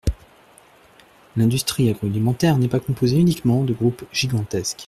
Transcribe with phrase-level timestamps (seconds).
[1.37, 4.79] L’industrie agroalimentaire n’est pas composée uniquement de groupes gigantesques.